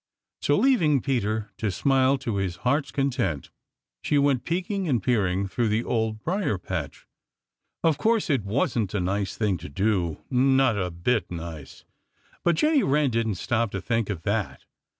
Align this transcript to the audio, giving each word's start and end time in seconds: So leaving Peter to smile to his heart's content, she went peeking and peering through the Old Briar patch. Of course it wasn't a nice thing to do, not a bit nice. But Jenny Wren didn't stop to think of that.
So 0.41 0.57
leaving 0.57 1.01
Peter 1.01 1.51
to 1.57 1.69
smile 1.69 2.17
to 2.17 2.37
his 2.37 2.55
heart's 2.65 2.89
content, 2.89 3.51
she 4.01 4.17
went 4.17 4.45
peeking 4.45 4.89
and 4.89 4.97
peering 5.03 5.47
through 5.47 5.67
the 5.69 5.83
Old 5.83 6.23
Briar 6.23 6.57
patch. 6.57 7.05
Of 7.83 7.99
course 7.99 8.27
it 8.27 8.43
wasn't 8.43 8.95
a 8.95 8.99
nice 8.99 9.37
thing 9.37 9.57
to 9.57 9.69
do, 9.69 10.17
not 10.31 10.75
a 10.75 10.89
bit 10.89 11.29
nice. 11.29 11.85
But 12.43 12.55
Jenny 12.55 12.81
Wren 12.81 13.11
didn't 13.11 13.35
stop 13.35 13.69
to 13.73 13.79
think 13.79 14.09
of 14.09 14.23
that. 14.23 14.63